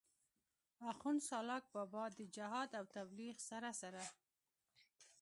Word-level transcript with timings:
آخون 0.89 1.17
سالاک 1.29 1.63
بابا 1.75 2.03
د 2.17 2.19
جهاد 2.35 2.69
او 2.79 2.85
تبليغ 2.95 3.35
سره 3.49 3.69
سره 3.81 4.03